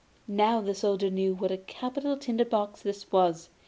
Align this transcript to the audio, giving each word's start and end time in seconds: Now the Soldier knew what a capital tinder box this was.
Now 0.27 0.61
the 0.61 0.73
Soldier 0.73 1.11
knew 1.11 1.35
what 1.35 1.51
a 1.51 1.59
capital 1.59 2.17
tinder 2.17 2.43
box 2.45 2.81
this 2.81 3.11
was. 3.11 3.51